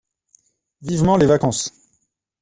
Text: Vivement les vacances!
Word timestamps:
Vivement 0.81 1.15
les 1.15 1.27
vacances! 1.27 1.71